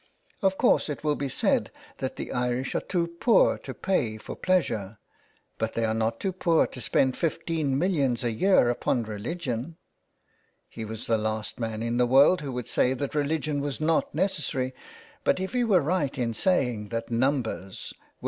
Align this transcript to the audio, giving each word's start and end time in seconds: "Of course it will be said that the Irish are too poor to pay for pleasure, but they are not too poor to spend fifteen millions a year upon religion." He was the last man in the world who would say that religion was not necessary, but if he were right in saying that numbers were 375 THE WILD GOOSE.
"Of 0.41 0.57
course 0.57 0.89
it 0.89 1.03
will 1.03 1.13
be 1.15 1.29
said 1.29 1.69
that 1.99 2.15
the 2.15 2.31
Irish 2.31 2.73
are 2.73 2.79
too 2.81 3.05
poor 3.05 3.59
to 3.59 3.73
pay 3.75 4.17
for 4.17 4.35
pleasure, 4.35 4.97
but 5.59 5.75
they 5.75 5.85
are 5.85 5.93
not 5.93 6.19
too 6.19 6.31
poor 6.31 6.65
to 6.65 6.81
spend 6.81 7.15
fifteen 7.15 7.77
millions 7.77 8.23
a 8.23 8.31
year 8.31 8.71
upon 8.71 9.03
religion." 9.03 9.77
He 10.67 10.85
was 10.85 11.05
the 11.05 11.19
last 11.19 11.59
man 11.59 11.83
in 11.83 11.97
the 11.97 12.07
world 12.07 12.41
who 12.41 12.51
would 12.53 12.67
say 12.67 12.95
that 12.95 13.13
religion 13.13 13.61
was 13.61 13.79
not 13.79 14.15
necessary, 14.15 14.73
but 15.23 15.39
if 15.39 15.53
he 15.53 15.63
were 15.63 15.81
right 15.81 16.17
in 16.17 16.33
saying 16.33 16.89
that 16.89 17.11
numbers 17.11 17.43
were 17.43 17.59
375 17.59 17.61
THE 17.61 17.65
WILD 17.65 17.69
GOOSE. 17.69 17.93